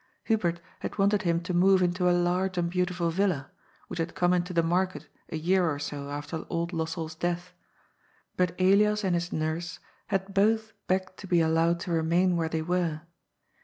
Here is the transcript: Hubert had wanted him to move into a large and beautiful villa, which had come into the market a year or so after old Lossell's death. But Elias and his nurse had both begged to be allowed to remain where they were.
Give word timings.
Hubert 0.23 0.61
had 0.79 0.97
wanted 0.97 1.21
him 1.21 1.41
to 1.41 1.53
move 1.53 1.83
into 1.83 2.09
a 2.09 2.19
large 2.19 2.57
and 2.57 2.71
beautiful 2.71 3.11
villa, 3.11 3.51
which 3.87 3.99
had 3.99 4.15
come 4.15 4.33
into 4.33 4.51
the 4.51 4.63
market 4.63 5.07
a 5.29 5.37
year 5.37 5.69
or 5.69 5.77
so 5.77 6.09
after 6.09 6.43
old 6.49 6.71
Lossell's 6.73 7.13
death. 7.13 7.53
But 8.35 8.59
Elias 8.59 9.03
and 9.03 9.13
his 9.13 9.31
nurse 9.31 9.77
had 10.07 10.33
both 10.33 10.73
begged 10.87 11.17
to 11.17 11.27
be 11.27 11.39
allowed 11.39 11.79
to 11.81 11.91
remain 11.91 12.35
where 12.35 12.49
they 12.49 12.63
were. 12.63 13.01